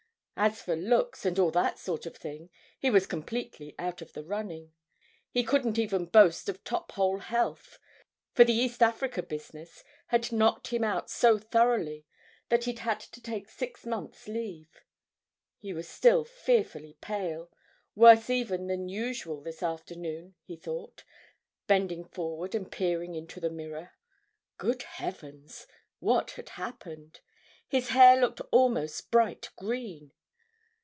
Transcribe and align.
As 0.43 0.59
for 0.59 0.75
looks 0.75 1.23
and 1.23 1.37
all 1.37 1.51
that 1.51 1.77
sort 1.77 2.07
of 2.07 2.17
thing, 2.17 2.49
he 2.79 2.89
was 2.89 3.05
completely 3.05 3.75
out 3.77 4.01
of 4.01 4.13
the 4.13 4.23
running. 4.23 4.73
He 5.29 5.43
couldn't 5.43 5.77
even 5.77 6.07
boast 6.07 6.49
of 6.49 6.63
top 6.63 6.93
hole 6.93 7.19
health, 7.19 7.77
for 8.33 8.43
the 8.43 8.51
East 8.51 8.81
Africa 8.81 9.21
business 9.21 9.83
had 10.07 10.31
knocked 10.31 10.69
him 10.69 10.83
out 10.83 11.11
so 11.11 11.37
thoroughly 11.37 12.07
that 12.49 12.63
he'd 12.63 12.79
had 12.79 12.99
to 12.99 13.21
take 13.21 13.49
six 13.49 13.85
months' 13.85 14.27
leave. 14.27 14.83
He 15.59 15.73
was 15.73 15.87
still 15.87 16.25
fearfully 16.25 16.97
pale—worse 17.01 18.27
even 18.31 18.65
than 18.65 18.89
usual 18.89 19.41
this 19.43 19.61
afternoon, 19.61 20.33
he 20.43 20.55
thought, 20.55 21.03
bending 21.67 22.03
forward 22.03 22.55
and 22.55 22.71
peering 22.71 23.13
into 23.13 23.39
the 23.39 23.51
mirror. 23.51 23.91
Good 24.57 24.81
heavens! 24.81 25.67
What 25.99 26.31
had 26.31 26.49
happened? 26.49 27.19
His 27.67 27.89
hair 27.89 28.19
looked 28.19 28.41
almost 28.51 29.11
bright 29.11 29.51
green. 29.55 30.13